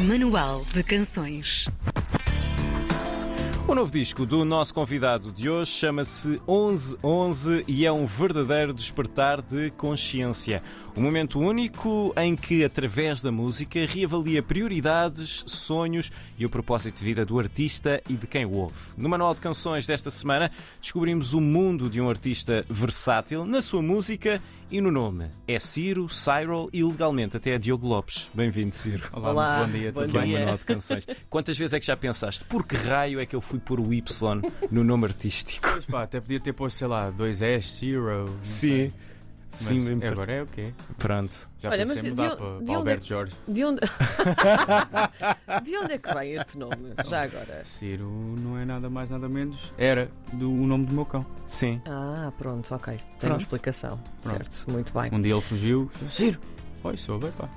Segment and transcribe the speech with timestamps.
[0.00, 1.66] Manual de Canções.
[3.68, 9.40] O novo disco do nosso convidado de hoje chama-se 1111 e é um verdadeiro despertar
[9.40, 10.64] de consciência.
[10.96, 17.04] Um momento único em que, através da música, reavalia prioridades, sonhos e o propósito de
[17.04, 18.76] vida do artista e de quem o ouve.
[18.96, 23.82] No Manual de Canções desta semana, descobrimos o mundo de um artista versátil na sua
[23.82, 25.26] música e no nome.
[25.48, 28.30] É Ciro, Cyril e legalmente até é Diogo Lopes.
[28.32, 29.02] Bem-vindo, Ciro.
[29.12, 30.20] Olá, Olá, bom dia, bom tudo dia.
[30.20, 30.32] bem?
[30.34, 31.06] Manual de Canções.
[31.28, 33.92] Quantas vezes é que já pensaste, por que raio é que eu fui pôr o
[33.92, 34.00] Y
[34.70, 35.68] no nome artístico?
[35.72, 38.26] Pois pá, até podia ter posto, sei lá, dois S, Zero.
[38.26, 38.92] não sei.
[39.54, 39.74] Sim.
[39.80, 40.72] Mas mesmo agora é o quê?
[40.98, 41.48] Pronto.
[41.60, 43.32] Já Olha, mas de mudar on- para, de para onde Alberto é- Jorge.
[43.48, 43.80] De onde...
[45.62, 46.92] de onde é que vem este nome?
[47.06, 47.62] Já agora.
[47.64, 48.08] Ciro
[48.38, 49.72] não é nada mais, nada menos.
[49.78, 51.24] Era do, o nome do meu cão.
[51.46, 51.80] Sim.
[51.86, 52.94] Ah, pronto, ok.
[52.94, 53.32] Tem Pronto.
[53.32, 53.98] uma explicação.
[54.22, 54.28] Pronto.
[54.54, 55.10] Certo, muito bem.
[55.12, 55.90] Um dia ele fugiu.
[56.10, 56.40] Ciro!
[56.82, 57.48] Oi, sou bem, pá.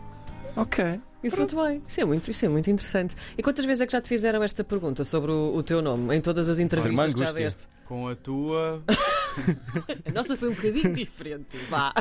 [0.56, 1.00] Ok.
[1.24, 1.82] Isso muito bem.
[1.88, 3.16] Isso é muito, isso é muito interessante.
[3.38, 6.16] E quantas vezes é que já te fizeram esta pergunta sobre o, o teu nome?
[6.16, 7.68] Em todas as entrevistas que já deste?
[7.86, 8.82] Com a tua.
[10.06, 11.58] A nossa foi um bocadinho diferente.
[11.70, 11.94] Vá.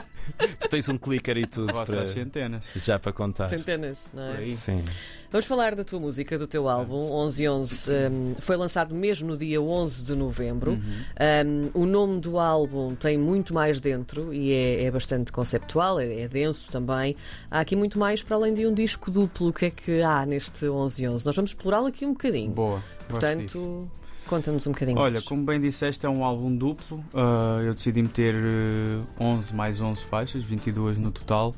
[0.60, 2.64] Tu tens um clicker e tudo Vossas para, centenas.
[2.74, 3.48] já para contar.
[3.48, 4.38] Centenas, não é?
[4.38, 4.52] aí.
[4.52, 4.82] Sim.
[5.30, 7.90] Vamos falar da tua música, do teu álbum, 1111.
[7.90, 10.72] Um, foi lançado mesmo no dia 11 de novembro.
[10.72, 11.70] Uhum.
[11.74, 16.22] Um, o nome do álbum tem muito mais dentro e é, é bastante conceptual, é,
[16.22, 17.16] é denso também.
[17.50, 19.48] Há aqui muito mais para além de um disco duplo.
[19.48, 21.26] O que é que há neste 1111?
[21.26, 22.52] Nós vamos explorá-lo aqui um bocadinho.
[22.52, 22.70] Boa.
[22.76, 23.08] gosto disso.
[23.08, 23.90] Portanto,
[24.26, 24.98] conta-nos um bocadinho.
[24.98, 25.24] Olha, mais.
[25.24, 27.02] como bem disseste, é um álbum duplo.
[27.14, 31.54] Ah, eu decidi meter eh, 11 mais 11 faixas, 22 no total.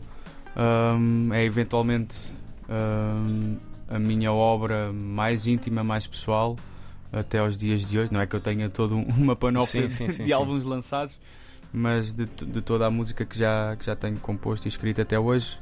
[0.57, 2.17] Ahm, é eventualmente
[2.69, 3.57] ahm,
[3.89, 6.57] a minha obra mais íntima, mais pessoal,
[7.13, 8.13] até aos dias de hoje.
[8.13, 10.33] Não é que eu tenha toda um- uma panóplia Sim, sim, de, sim, de sim.
[10.33, 11.17] álbuns lançados,
[11.73, 15.19] mas de, de toda a música que já, que já tenho composto e escrito até
[15.19, 15.59] hoje.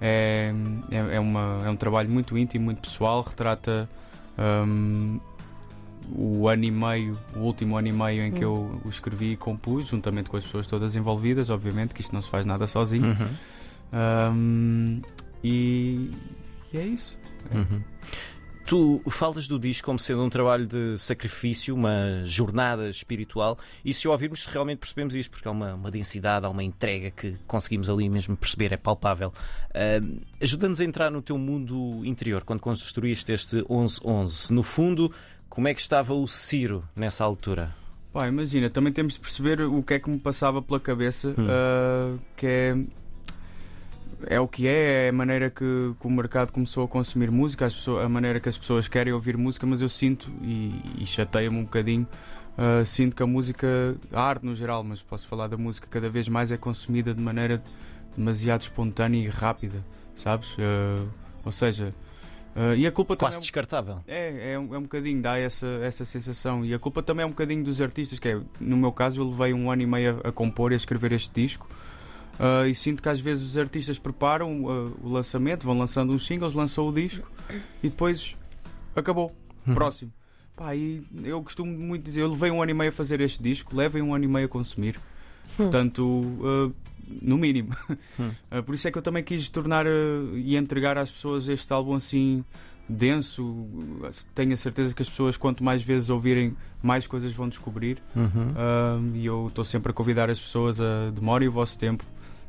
[0.00, 0.52] É,
[0.90, 3.88] é, é uma, é um trabalho muito íntimo, muito pessoal, retrata
[4.36, 5.18] ahm,
[6.12, 9.36] o ano e meio, o último ano e meio em que eu o escrevi e
[9.36, 13.08] compus, juntamente com as pessoas todas envolvidas, obviamente, que isto não se faz nada sozinho.
[13.08, 13.28] Uhum.
[13.92, 15.02] Ahm,
[15.42, 16.10] e,
[16.72, 17.16] e é isso.
[17.52, 17.82] Uhum.
[18.66, 24.08] Tu falas do disco como sendo um trabalho de sacrifício, uma jornada espiritual, e se
[24.08, 27.90] o ouvirmos realmente percebemos isto, porque há uma, uma densidade, há uma entrega que conseguimos
[27.90, 29.34] ali mesmo perceber, é palpável.
[29.74, 34.52] Ahm, Ajuda-nos a entrar no teu mundo interior, quando construíste este 1111.
[34.52, 35.12] No fundo,
[35.48, 37.74] como é que estava o Ciro nessa altura?
[38.12, 41.46] Pá, imagina, também temos de perceber o que é que me passava pela cabeça, Hum.
[41.48, 42.76] ah, que é.
[44.26, 47.66] É o que é, é a maneira que, que o mercado começou a consumir música,
[47.66, 51.04] as pessoas- a maneira que as pessoas querem ouvir música, mas eu sinto, e, e
[51.04, 52.06] chateia-me um bocadinho,
[52.56, 53.66] ah, sinto que a música,
[54.12, 57.20] a arte no geral, mas posso falar da música, cada vez mais é consumida de
[57.20, 57.62] maneira
[58.16, 59.84] demasiado espontânea e rápida,
[60.14, 60.56] sabes?
[60.58, 61.04] Ah,
[61.44, 61.92] ou seja,
[62.54, 63.42] ah, e a culpa Quase também.
[63.42, 64.00] descartável.
[64.06, 66.64] É, é, um, é um bocadinho, dá essa, essa sensação.
[66.64, 69.28] E a culpa também é um bocadinho dos artistas, que é, no meu caso, eu
[69.28, 71.68] levei um ano e meio a, a compor e a escrever este disco.
[72.38, 76.26] Ah, e sinto que às vezes os artistas preparam ah, o lançamento, vão lançando uns
[76.26, 77.28] singles, lançam o disco
[77.82, 78.36] e depois
[78.94, 79.34] acabou.
[79.72, 80.12] Próximo.
[80.56, 83.42] Pá, e eu costumo muito dizer, eu levei um ano e meio a fazer este
[83.42, 84.96] disco, levem um ano e meio a consumir.
[85.56, 86.70] Portanto, ah,
[87.22, 87.70] no mínimo.
[88.18, 88.30] Hum.
[88.50, 89.90] Ah, por isso é que eu também quis tornar ah,
[90.34, 92.44] e entregar às pessoas este álbum assim
[92.88, 93.66] denso.
[94.34, 97.98] Tenho a certeza que as pessoas, quanto mais vezes ouvirem, mais coisas vão descobrir.
[98.14, 98.48] Uhum.
[98.56, 102.04] Ah, e eu estou sempre a convidar as pessoas a demorem o vosso tempo.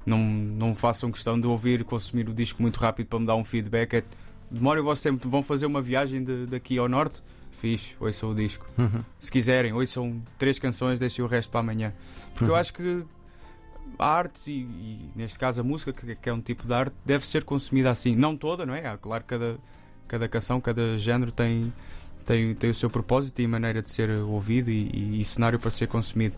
[0.05, 3.43] Não, não façam questão de ouvir, consumir o disco muito rápido para me dar um
[3.43, 3.95] feedback.
[3.95, 4.03] É,
[4.51, 5.27] demorem o vosso tempo.
[5.27, 7.23] Vão fazer uma viagem de- daqui ao norte?
[7.59, 8.67] Fixe, ouçam o disco.
[8.77, 9.01] Uhum.
[9.19, 11.91] Se quiserem, ouçam três canções, deixem o resto para amanhã.
[12.33, 12.59] Porque eu Uhum.
[12.59, 13.03] acho que
[13.97, 16.94] a arte, e, e neste caso a música, que, que é um tipo de arte,
[17.06, 18.16] deve ser consumida assim.
[18.16, 18.97] Não toda, não é?
[18.97, 19.57] Claro cada,
[20.07, 21.73] cada canção, cada género tem,
[22.25, 25.72] tem, tem o seu propósito e maneira de ser ouvido e, e- e cenário para
[25.72, 26.35] ser consumido.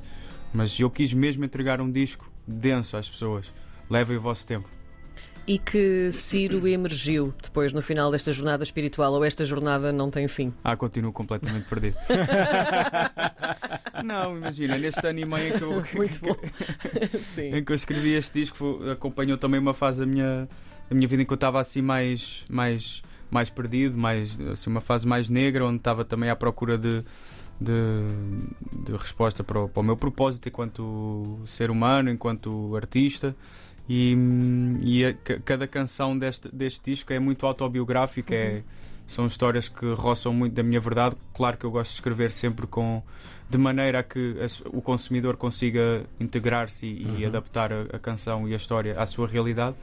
[0.54, 3.52] Mas eu quis mesmo entregar um disco denso às pessoas.
[3.90, 4.77] Levem o vosso tempo.
[5.48, 10.28] E que Ciro emergiu depois no final desta jornada espiritual ou esta jornada não tem
[10.28, 10.54] fim?
[10.62, 11.96] Ah, continuo completamente perdido.
[14.04, 16.36] não, imagina, neste ano e meio em que eu, Muito bom.
[17.34, 17.56] Sim.
[17.56, 20.50] em que eu escrevi este disco acompanhou também uma fase da minha,
[20.90, 23.02] da minha vida em que eu estava assim mais, mais,
[23.32, 27.06] mais perdido, mais, assim, uma fase mais negra, onde estava também à procura de,
[27.60, 27.72] de,
[28.86, 33.34] de resposta para o, para o meu propósito enquanto ser humano, enquanto artista.
[33.90, 34.16] E,
[34.82, 38.62] e a- ca- cada canção deste, deste disco é muito autobiográfica, é,
[39.08, 41.16] são histórias que roçam muito da minha verdade.
[41.34, 43.02] Claro que eu gosto de escrever sempre com
[43.50, 44.36] de maneira a que
[44.74, 47.28] o consumidor consiga integrar-se e, e Uhum.
[47.28, 49.76] adaptar a, a canção e a história à sua realidade,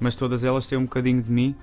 [0.00, 1.54] mas todas elas têm um bocadinho de mim.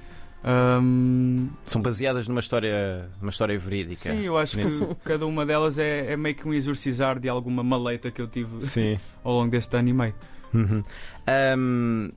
[0.44, 4.12] Ahm, São baseadas numa história, numa história verídica.
[4.12, 7.28] sim, eu acho Nesse- que cada uma delas é, é meio que um exorcizar de
[7.28, 9.00] alguma maleita que eu tive Sim.
[9.24, 10.16] ao longo deste ano e meio.
[10.54, 10.84] Uhum.
[11.28, 12.12] Ahm,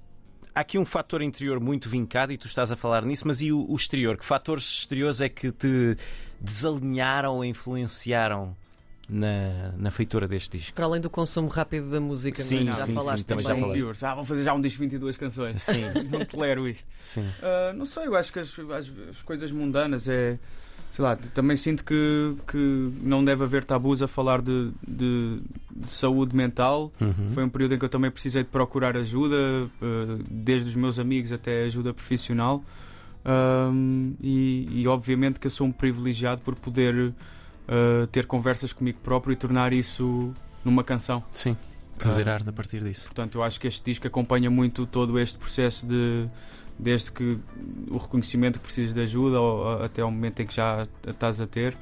[0.54, 3.52] há aqui um fator interior muito vincado e tu estás a falar nisso, mas e
[3.52, 4.16] o, o exterior?
[4.16, 5.96] Que fatores exteriores é que te
[6.40, 8.56] desalinharam ou influenciaram
[9.08, 10.74] na, na feitura deste disco?
[10.74, 12.48] Para além do consumo rápido da música, não é?
[12.48, 13.56] Sim, já sim, falaste sim, também também.
[13.60, 13.80] já falaste.
[13.80, 15.62] Viewers, Ah, vão fazer já um disco de 22 canções.
[15.62, 16.86] Sim, não tolero isto.
[17.00, 17.26] sim.
[17.42, 20.38] Ah, não sei, eu acho que as, as- as coisas mundanas é.
[20.92, 25.40] Sei lá, também sinto que, que não deve haver tabus a falar de, de-
[25.74, 26.92] de saúde mental.
[27.00, 27.30] Uhum.
[27.32, 29.36] Foi um período em que eu também precisei de procurar ajuda,
[29.80, 32.62] ah, desde os meus amigos até ajuda profissional.
[33.24, 37.12] Ahm, e, e obviamente que eu sou um privilegiado por poder
[37.68, 40.32] ah, ter conversas comigo próprio e tornar isso
[40.64, 41.22] numa canção.
[41.30, 41.56] Sim.
[41.98, 43.06] Fazer arte a partir disso.
[43.06, 46.26] Portanto, eu acho que este disco acompanha muito todo este processo de
[46.78, 47.38] desde que
[47.90, 51.46] o reconhecimento que precisas de ajuda ou, até ao momento em que já estás a
[51.46, 51.76] ter.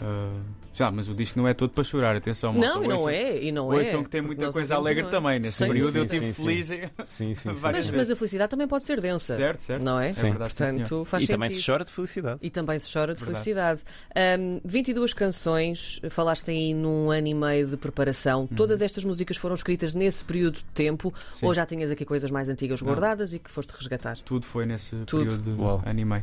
[0.00, 0.30] Ah,
[0.74, 2.52] já, mas o disco não é todo para chorar, atenção.
[2.52, 3.82] malta, Não, e não ouçam- é, e não é.
[3.82, 5.08] Que tem muita coisa e alegre é.
[5.08, 5.38] também.
[5.38, 6.70] Nesse Sim, período sim, eu estive feliz.
[6.70, 7.62] em- Sim, sim, sim.
[7.62, 9.36] Mas, mas a felicidade também pode ser densa.
[9.36, 9.82] Certo, certo.
[9.82, 10.12] Não é?
[10.12, 10.26] Sim.
[10.26, 10.54] É verdade.
[10.54, 11.40] Portanto, faz E sentido.
[11.40, 12.38] também se chora de felicidade.
[12.42, 13.42] E também se chora de Verdade.
[13.44, 13.82] felicidade.
[14.14, 18.46] Ahm, 22 canções, falaste aí num ano e meio de preparação.
[18.46, 21.36] Todas estas músicas foram escritas nesse período de tempo Uhum.
[21.36, 21.46] Sim.
[21.46, 22.88] ou já tinhas aqui coisas mais antigas Não.
[22.88, 24.18] guardadas e que foste resgatar?
[24.26, 25.24] Tudo foi nesse Tudo.
[25.24, 25.82] período de Uau.
[25.86, 26.22] anime.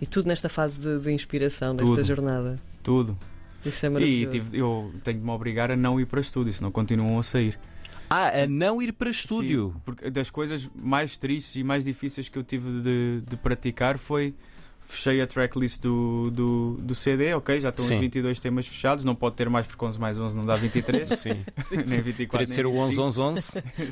[0.00, 2.04] E tudo nesta fase de, de inspiração desta Tudo.
[2.04, 2.60] jornada.
[2.86, 3.18] Tudo.
[3.64, 4.30] Isso é E maravilhoso.
[4.30, 7.58] tive- eu tenho de me obrigar a não ir para estúdio, senão continuam a sair.
[8.08, 9.72] Ah, a não ir para estúdio.
[9.74, 13.98] Sim, porque das coisas mais tristes e mais difíceis que eu tive de, de praticar
[13.98, 14.32] foi.
[14.88, 17.94] Fechei a tracklist do, do, do CD, ok, já estão Sim.
[17.94, 21.08] os 22 temas fechados, não pode ter mais porque 11 mais 11 não dá 23,
[21.18, 21.44] Sim.
[21.86, 22.30] nem 24.
[22.30, 23.20] Teria de ser o nem 11, 25.
[23.20, 23.20] 11,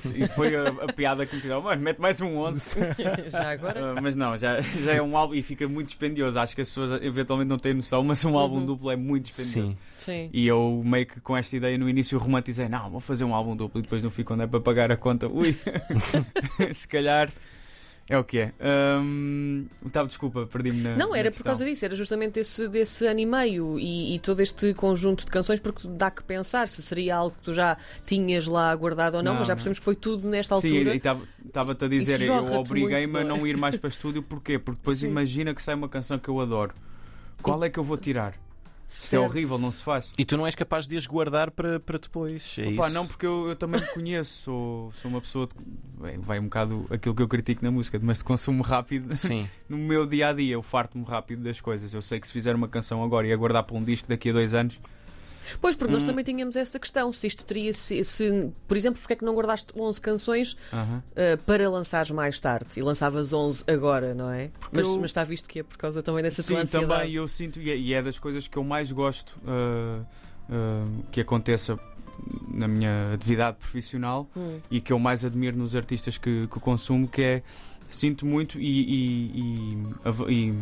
[0.08, 0.22] 11.
[0.22, 2.76] E foi a, a piada que me fizeram, mano, mete mais um 11.
[3.28, 3.94] Já agora?
[3.96, 6.38] Ah, mas não, já, já é um álbum e fica muito dispendioso.
[6.38, 8.66] Acho que as pessoas eventualmente não têm noção, mas um álbum Uhum.
[8.66, 9.72] duplo é muito dispendioso.
[9.72, 9.76] Sim.
[9.96, 10.30] Sim.
[10.32, 13.56] E eu meio que com esta ideia no início romantizei, não, vou fazer um álbum
[13.56, 15.26] duplo e depois não fico onde é para pagar a conta.
[15.26, 15.56] Ui,
[16.72, 17.30] se calhar
[18.08, 18.52] é o que é.
[19.00, 20.96] Hum, Tava, desculpa, perdi-me na.
[20.96, 21.50] Não, na era por questão.
[21.52, 25.30] causa disso, era justamente desse, desse ano e meio e, e todo este conjunto de
[25.30, 29.22] canções, porque dá que pensar se seria algo que tu já tinhas lá guardado ou
[29.22, 29.56] não, Não, mas já não.
[29.56, 30.94] percebemos que foi tudo nesta Sim, altura.
[30.94, 30.96] e
[31.46, 33.38] estava-te a dizer, eu obriguei-me a não é?
[33.38, 34.58] não ir mais para estúdio, porquê?
[34.58, 35.08] Porque depois Sim.
[35.08, 36.74] imagina que sai uma canção que eu adoro.
[37.42, 38.34] Qual é que eu vou tirar?
[38.94, 40.08] Isso é horrível, não se faz.
[40.16, 42.56] E tu não és capaz de as guardar para, para depois.
[42.58, 42.94] É Opa, isso?
[42.94, 45.54] não, porque eu, eu também me conheço, sou, sou uma pessoa de,
[46.00, 49.48] bem, vai um bocado aquilo que eu critico na música, mas de consumo rápido Sim.
[49.68, 51.92] no meu dia a dia, eu farto-me rápido das coisas.
[51.92, 54.32] Eu sei que se fizer uma canção agora e aguardar para um disco daqui a
[54.32, 54.78] dois anos,
[55.60, 56.06] Pois, porque nós Hum.
[56.06, 57.12] também tínhamos essa questão.
[57.12, 57.72] Se isto teria.
[57.72, 62.38] Se, se- por exemplo, porque é que não guardaste 11 canções uh, para lançares mais
[62.40, 64.50] tarde e lançavas 11 agora, não é?
[64.72, 66.92] Mas, eu- mas está visto que é por causa também dessa tua Sim, ansiedade.
[67.00, 70.02] também eu sinto, e é, e é das coisas que eu mais gosto ah,
[70.50, 71.78] ah, que aconteça
[72.48, 74.60] na minha atividade profissional Hum.
[74.70, 77.42] e que eu mais admiro nos artistas que, que consumo, que é
[77.90, 78.64] sinto muito e.
[78.64, 79.78] e,
[80.32, 80.54] e,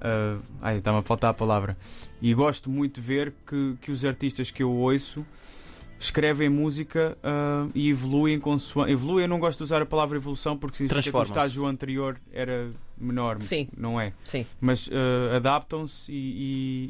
[0.00, 1.76] ah, ai, está-me a faltar a palavra.
[2.20, 5.24] E gosto muito de ver que, que os artistas que eu ouço
[5.98, 8.92] escrevem música ah, e evoluem consoante.
[8.92, 12.18] Evoluem, eu não gosto de usar a palavra evolução porque significa que o estágio anterior
[12.32, 13.40] era menor.
[13.40, 13.68] Sim.
[13.76, 14.12] Não é?
[14.24, 14.44] Sim.
[14.60, 16.14] mas eh, adaptam-se e,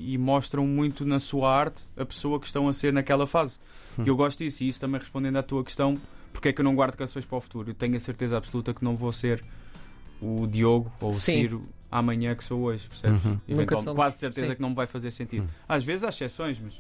[0.08, 3.58] e- e mostram muito na sua arte a pessoa que estão a ser naquela fase.
[3.98, 4.04] Hum.
[4.04, 5.96] E eu gosto disso, e isso também respondendo à tua questão,
[6.32, 7.70] porque é que eu não guardo canções para o futuro?
[7.70, 9.42] Eu tenho a certeza absoluta que não vou ser
[10.20, 11.40] o Diogo ou o Sim.
[11.40, 13.24] Ciro amanhã que sou hoje, percebes?
[13.24, 13.40] Uhum.
[13.48, 13.96] Eventualmente, somos.
[13.96, 14.54] quase certeza Sim.
[14.54, 15.44] que não me vai fazer sentido.
[15.44, 15.48] Hum.
[15.68, 16.74] Às vezes há exceções, mas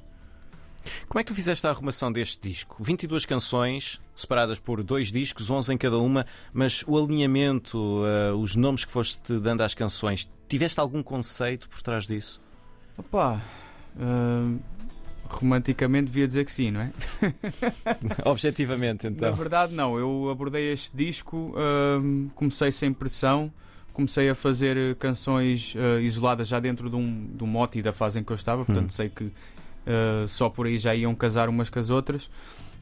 [1.08, 2.76] Como é que tu fizeste a arrumação deste disco?
[2.82, 8.54] 22 canções, separadas por dois discos, 11 em cada uma, mas o alinhamento, eh, os
[8.54, 12.40] nomes que foste dando às canções, tiveste algum conceito por trás disso?
[12.98, 13.42] opá,
[13.98, 14.58] hum,
[15.28, 16.92] romanticamente devia dizer que sim, não é?
[18.24, 19.34] Objetivamente, Na então.
[19.34, 19.98] verdade, não.
[19.98, 21.52] Eu abordei este disco,
[22.00, 23.52] hum, comecei sem pressão,
[23.96, 27.82] comecei a fazer eh, canções eh, isoladas já dentro de um, de um mote e
[27.82, 28.94] da fase em que eu estava, portanto Hum.
[28.94, 29.32] sei que
[29.86, 32.28] eh, só por aí já iam casar umas com as outras.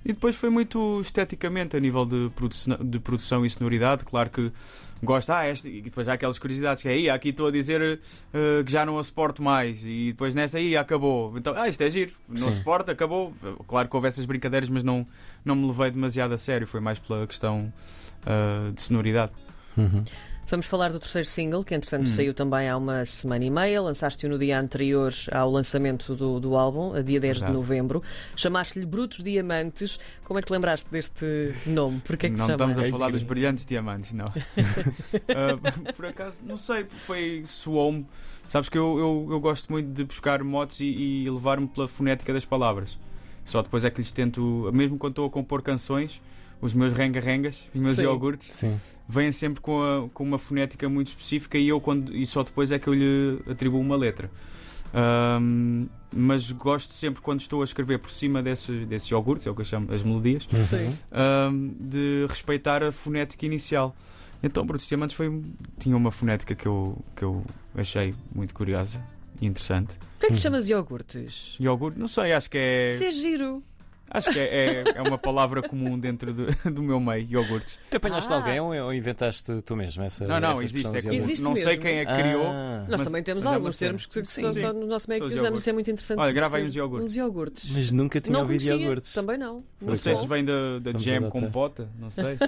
[0.04, 4.04] E depois foi muito esteticamente, a nível de produção, de produção e sonoridade.
[4.04, 4.52] Claro que
[5.02, 8.00] gosto, ah, este, e depois há aquelas curiosidades que é, aí, aqui estou a dizer
[8.32, 11.38] eh, que já não a suporto mais, e depois nesta aí acabou.
[11.38, 12.52] Então, ah, isto é giro, não Sim.
[12.54, 13.32] suporta, acabou.
[13.68, 15.06] Claro que houve essas brincadeiras, mas não,
[15.44, 17.72] não me levei demasiado a sério, foi mais pela questão
[18.26, 19.32] ah, de sonoridade.
[19.76, 20.02] Uhum.
[20.54, 22.12] Vamos falar do terceiro single, que entretanto Hum.
[22.14, 23.82] saiu também há uma semana e meia.
[23.82, 27.52] Lançaste-o no dia anterior ao lançamento do, do álbum, a dia 10 de Verdade.
[27.52, 28.02] novembro.
[28.36, 29.98] Chamaste-lhe Brutos Diamantes.
[30.22, 32.00] Como é que te lembraste deste nome?
[32.06, 34.26] Porquê é que te não estamos a falar dos brilhantes diamantes, não.
[35.28, 38.06] Ah, por acaso, não sei, foi soou-me.
[38.48, 42.32] Sabes que eu, eu, eu gosto muito de buscar motos e, e levar-me pela fonética
[42.32, 42.96] das palavras.
[43.44, 46.20] Só depois é que lhes tento, mesmo quando estou a compor canções,
[46.66, 48.02] os meus renga-rengas, os meus Sim.
[48.04, 48.80] iogurtes, Sim.
[49.08, 52.72] vêm sempre com, a- com uma fonética muito específica e eu quando e só depois
[52.72, 54.30] é que eu lhe atribuo uma letra.
[54.92, 59.54] Ahm, mas gosto sempre quando estou a escrever por cima desses, desses iogurtes, é o
[59.54, 60.96] que eu chamo as melodias, Sim.
[61.12, 63.94] ahm, de respeitar a fonética inicial.
[64.42, 65.42] Então, Brutos Diamantes foi,
[65.78, 67.42] tinha uma fonética que eu, que eu
[67.74, 69.02] achei muito curiosa
[69.40, 69.98] e interessante.
[69.98, 71.56] Porquê é que te chamas iogurtes?
[71.58, 72.88] Iogurte, não sei, acho que é.
[72.90, 73.62] Isso é giro.
[74.14, 77.78] Acho que é, é, é uma palavra comum dentro do, do meu meio, iogurtes.
[77.90, 78.36] Tu apanhaste Ah.
[78.36, 80.96] alguém ou, ou inventaste tu mesmo essa Não, não, essa existe.
[80.96, 81.14] É como-?
[81.14, 81.82] Existe não sei mesmo.
[81.82, 82.46] quem é que criou.
[82.46, 82.78] Ah.
[82.88, 84.62] Nós Mas- também temos é alguns termos que, que Sim, só, sim.
[84.62, 85.58] no nosso meio que Os usamos.
[85.60, 86.18] Isso é muito interessante.
[86.20, 87.10] Olha, grava aí Sim, uns iogurtes.
[87.10, 87.70] Uns iogurtes.
[87.76, 88.82] Mas nunca tinha não ouvido conhecia.
[88.84, 89.12] iogurtes.
[89.12, 89.64] Também não.
[89.80, 92.38] Não sei se vem da, da jam compota, não sei.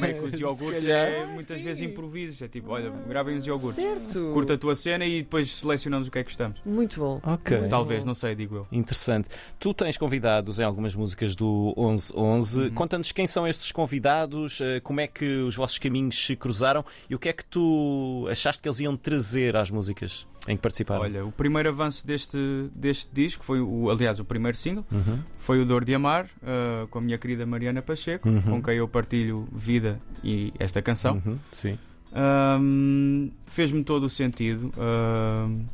[0.00, 1.08] Bem que os iogurtes calhar.
[1.08, 1.64] é muitas sim.
[1.64, 2.42] vezes improvisos.
[2.42, 3.82] É tipo, olha, gravem os iogurtes.
[3.82, 4.30] Certo.
[4.34, 6.60] Curta a tua cena e depois selecionamos o que é que gostamos.
[6.64, 7.20] Muito bom.
[7.22, 7.56] Ok.
[7.58, 8.08] Muito Talvez, bom.
[8.08, 8.66] não sei, digo eu.
[8.70, 9.28] Interessante.
[9.58, 12.60] Tu tens convidados algumas músicas do 1111.
[12.62, 12.70] Uhum.
[12.72, 17.14] Conta-nos quem são estes convidados, eh, como é que os vossos caminhos se cruzaram e
[17.14, 21.02] o que é que tu achaste que eles iam trazer às músicas em que participaram.
[21.02, 22.38] Olha, o primeiro avanço deste,
[22.74, 25.18] deste disco foi, o, aliás, o primeiro single, Uhum.
[25.38, 28.40] foi o Dor de Amar, ah, com a minha querida Mariana Pacheco, Uhum.
[28.42, 31.20] com quem eu partilho vida e esta canção.
[31.26, 31.38] Uhum.
[31.50, 31.76] Sim.
[32.12, 34.72] Ahm, Fez-me todo o sentido.
[34.78, 35.64] ahm,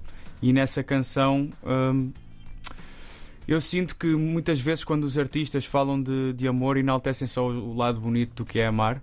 [0.41, 2.11] e nessa canção ahm,
[3.47, 7.73] eu sinto que muitas vezes quando os artistas falam de, de amor enaltecem só o,
[7.73, 9.03] o lado bonito do que é amar.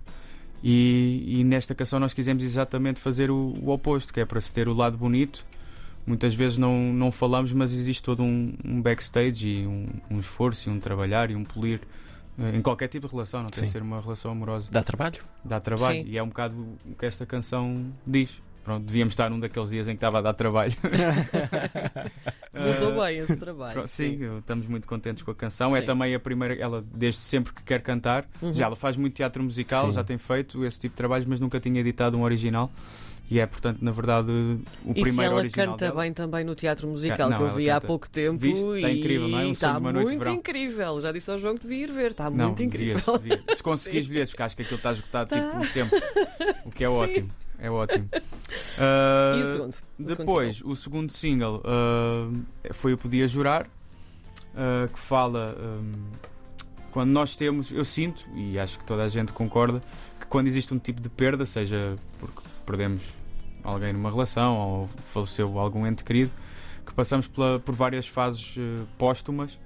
[0.62, 4.52] E, e nesta canção nós quisemos exatamente fazer o, o oposto, que é para se
[4.52, 5.44] ter o lado bonito.
[6.06, 10.68] Muitas vezes não, não falamos, mas existe todo um, um backstage e um, um esforço
[10.68, 11.80] e um trabalhar e um polir
[12.38, 13.66] eh, em qualquer tipo de relação, não tem Sim.
[13.66, 15.20] de ser uma relação amorosa Dá trabalho?
[15.44, 16.02] dá trabalho.
[16.02, 16.08] Sim.
[16.08, 16.56] E é um bocado
[16.86, 18.30] o que esta canção diz.
[18.64, 20.72] Pronto, devíamos estar num daqueles dias em que estava a dar trabalho.
[22.64, 23.72] Resultou Ah, bem esse trabalho.
[23.74, 25.74] pronto, sim, eu- estamos muito contentes com a canção.
[25.76, 25.86] É Sim.
[25.86, 28.26] também a primeira, ela desde sempre que quer cantar.
[28.42, 28.54] Uhum.
[28.54, 29.92] Já ela faz muito teatro musical, Sim.
[29.92, 32.70] já tem feito esse tipo de trabalhos, mas nunca tinha editado um original.
[33.32, 34.28] E é, portanto, na verdade,
[34.84, 36.00] o E primeiro ela original canta dela.
[36.02, 37.86] bem também no teatro musical, Não, que eu ela vi há canta.
[37.86, 38.58] pouco tempo Viste?
[38.60, 39.46] e Está incrível, não é?
[39.46, 41.00] Um está muito incrível.
[41.00, 42.96] Já disse ao João que devia ir ver, está Não, muito incrível.
[43.18, 43.56] devias, devias.
[43.56, 46.00] Se conseguires bilhetes, porque acho que aquilo está esgotado tipo sempre.
[46.64, 47.30] O que é ótimo.
[47.60, 48.08] É ótimo.
[48.80, 49.70] Ah, E o segundo?
[49.70, 52.28] O segundo Depois, o segundo single ah,
[52.72, 53.68] foi o Podia Jurar,
[54.56, 55.92] ah, que fala hum,
[56.90, 59.80] quando nós temos, eu sinto, e acho que toda a gente concorda,
[60.18, 63.04] que quando existe um tipo de perda, seja porque perdemos
[63.62, 66.30] alguém numa relação ou faleceu algum ente querido,
[66.84, 68.54] que passamos pela- por várias fases
[68.98, 69.56] póstumas.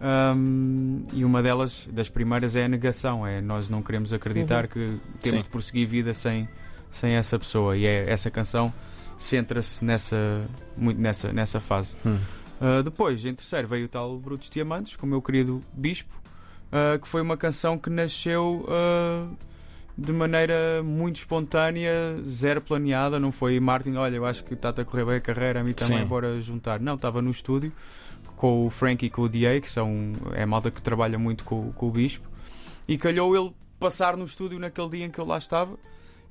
[0.00, 3.26] hum, e uma delas, das primeiras, é a negação.
[3.26, 4.78] É nós não queremos acreditar que
[5.20, 5.42] temos Sim.
[5.42, 6.48] de prosseguir vida sem,
[6.90, 7.76] sem essa pessoa.
[7.76, 8.72] E é, essa canção
[9.16, 10.42] centra-se nessa,
[10.76, 11.94] muito nessa, nessa fase.
[12.04, 12.18] Hum.
[12.60, 16.14] Uh, depois, em terceiro, veio o tal Brutos Diamantes, com o meu querido Bispo,
[16.72, 19.36] uh, que foi uma canção que nasceu uh,
[19.96, 21.92] de maneira muito espontânea,
[22.24, 23.18] zero planeada.
[23.18, 25.72] Não foi Martin, olha, eu acho que está-te a correr bem a carreira, a mim
[25.72, 26.04] também, Sim.
[26.04, 26.80] bora juntar.
[26.80, 27.72] Não, estava no estúdio
[28.40, 31.44] com o Frank e com o DA, que são, é a malta que trabalha muito
[31.44, 32.26] com, com o Bispo,
[32.88, 35.78] e calhou ele passar no estúdio naquele dia em que eu lá estava.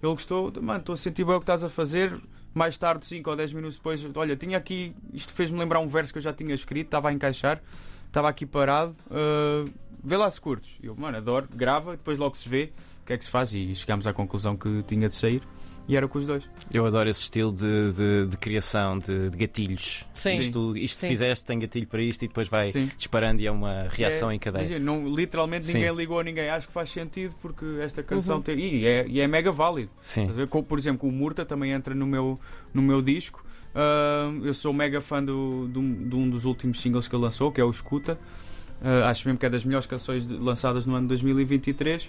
[0.01, 2.19] Ele gostou, mano, estou a sentir bem o que estás a fazer.
[2.53, 6.11] Mais tarde, 5 ou 10 minutos depois, olha, tinha aqui, isto fez-me lembrar um verso
[6.11, 7.61] que eu já tinha escrito, estava a encaixar,
[8.07, 9.71] estava aqui parado, uh,
[10.03, 10.75] vê lá se curtes.
[10.81, 12.71] Eu, mano, adoro, grava, depois logo se vê
[13.03, 15.43] o que é que se faz e chegámos à conclusão que tinha de sair
[15.89, 16.43] e era com os dois.
[16.71, 20.05] Eu adoro esse estilo de, de- de criação de, de gatilhos.
[20.13, 20.37] Sim.
[20.37, 21.07] Isto, isto Sim.
[21.09, 22.89] fizeste, tem gatilho para isto e depois vai Sim.
[22.95, 24.61] disparando e é uma reação É, em cadeia.
[24.61, 25.79] imagina, não, literalmente Sim.
[25.79, 26.47] ninguém ligou a ninguém.
[26.49, 28.41] Acho que faz sentido porque esta canção Uhum.
[28.43, 28.59] tem.
[28.59, 29.89] E é, e é mega válido.
[30.01, 30.29] Sim.
[30.67, 32.39] Por exemplo, o Murta também entra no meu,
[32.73, 33.43] no meu disco.
[33.73, 37.51] Ah, eu sou mega fã do, do- de um dos últimos singles que ele lançou,
[37.51, 38.17] que é o Escuta.
[38.81, 42.07] Ah, acho mesmo que é das melhores canções de- lançadas no ano 2023.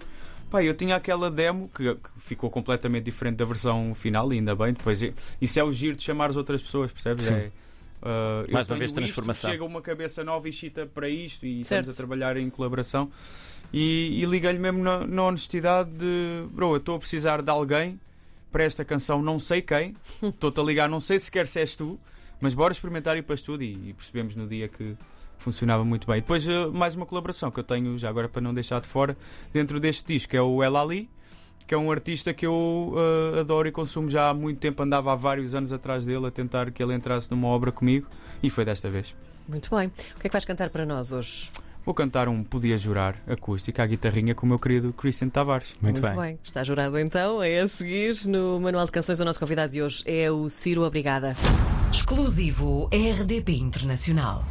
[0.51, 4.55] Pá, eu tinha aquela demo que, que ficou completamente diferente da versão final, e ainda
[4.55, 4.73] bem.
[4.73, 5.01] Depois,
[5.41, 7.27] isso é o giro de chamar as outras pessoas, percebes?
[7.27, 7.35] Sim.
[7.35, 7.51] É,
[8.49, 9.51] eu Mais uma vez, transformação.
[9.51, 11.83] Chega uma cabeça nova e chita para isto, e Certo.
[11.83, 13.11] estamos a trabalhar em colaboração.
[13.73, 18.01] E, e liguei-lhe mesmo na, na honestidade de bro, eu estou a precisar de alguém
[18.51, 21.99] para esta canção, não sei quem, estou-te a ligar, não sei sequer se és tu,
[22.41, 24.97] mas bora experimentar ir para estúdio e, e percebemos no dia que
[25.41, 26.21] funcionava muito bem.
[26.21, 29.17] Depois, eh, mais uma colaboração que eu tenho, já agora para não deixar de fora,
[29.53, 31.09] dentro deste disco, é o El Ali,
[31.67, 34.83] que é um artista que eu uh, adoro e consumo já há muito tempo.
[34.83, 38.09] Andava há vários anos atrás dele a tentar que ele entrasse numa obra comigo
[38.43, 39.15] e foi desta vez.
[39.49, 39.87] Muito bem.
[39.89, 41.49] O que é que vais cantar para nós hoje?
[41.85, 45.73] Vou cantar um Podia Jurar acústica à guitarrinha com o meu querido Christian Tavares.
[45.81, 46.39] Muito, bem.
[46.45, 47.43] Está jurado então.
[47.43, 49.21] É a seguir no Manual de Canções.
[49.21, 51.35] O nosso convidado de hoje é o Ciro Obrigada.
[51.91, 54.45] Exclusivo RDP Internacional.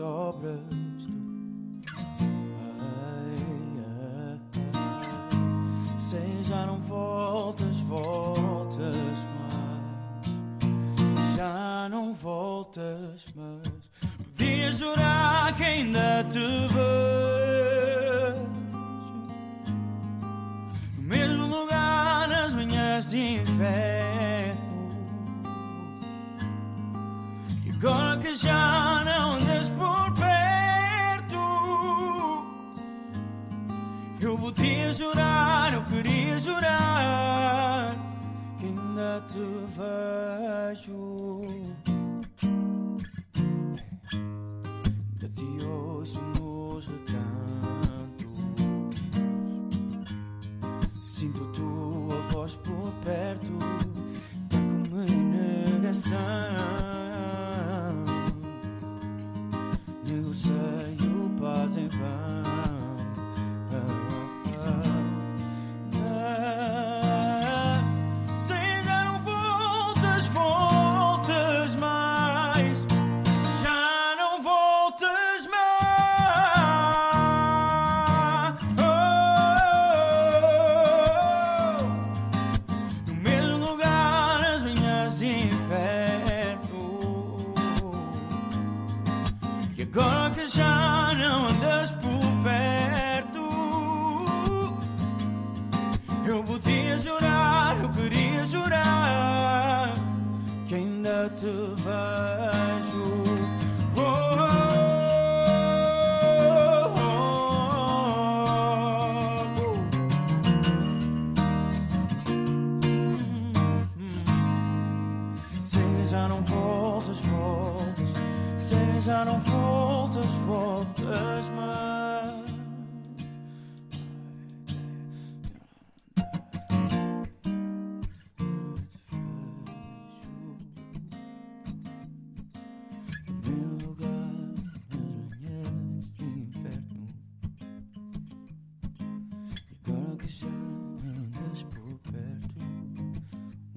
[0.00, 0.56] Sobras
[1.06, 1.20] tu.
[6.42, 8.96] Já não voltas, voltas
[9.36, 11.36] mais.
[11.36, 13.60] Já não voltas, mas
[14.24, 16.70] podia jurar que ainda te vejo.
[20.96, 24.88] No mesmo lugar, nas manhãs de inferno.
[27.66, 28.79] E agora que já
[34.52, 37.96] podia jurar, eu queria jurar
[38.58, 39.38] que ainda te
[39.76, 41.40] vejo.
[45.12, 48.26] Ainda te ouço nos recantos.
[51.02, 53.52] Sinto a tua voz por perto,
[54.48, 55.22] tá como em
[55.78, 56.18] negação.
[60.04, 62.29] Negocio paz em vão.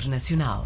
[0.00, 0.64] Internacional.